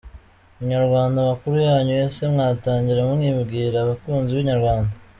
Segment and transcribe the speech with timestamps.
[0.61, 4.91] Inyarwanda: Amakuru yanyu, ese mwatangira mwibwira abakunzi b’inyarwanda.